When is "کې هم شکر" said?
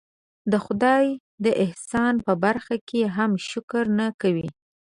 2.89-3.83